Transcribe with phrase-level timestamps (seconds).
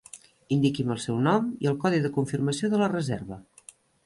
[0.53, 3.39] Indiqui'm el seu nom i el codi de confirmació de la reserva.